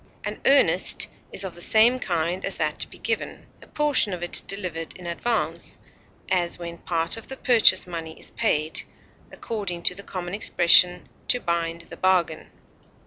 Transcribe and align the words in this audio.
An 0.23 0.39
earnest 0.47 1.07
is 1.31 1.43
of 1.43 1.53
the 1.53 1.61
same 1.61 1.99
kind 1.99 2.43
as 2.43 2.57
that 2.57 2.79
to 2.79 2.89
be 2.89 2.97
given, 2.97 3.45
a 3.61 3.67
portion 3.67 4.13
of 4.13 4.23
it 4.23 4.41
delivered 4.47 4.97
in 4.97 5.05
advance, 5.05 5.77
as 6.31 6.57
when 6.57 6.79
part 6.79 7.17
of 7.17 7.27
the 7.27 7.37
purchase 7.37 7.85
money 7.85 8.19
is 8.19 8.31
paid, 8.31 8.81
according 9.31 9.83
to 9.83 9.93
the 9.93 10.01
common 10.01 10.33
expression, 10.33 11.07
"to 11.27 11.39
bind 11.39 11.81
the 11.81 11.97
bargain." 11.97 12.49